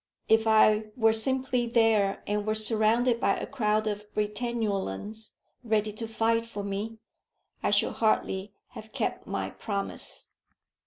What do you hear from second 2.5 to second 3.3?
surrounded